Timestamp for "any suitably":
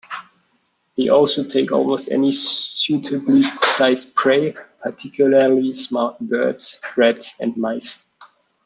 2.09-3.43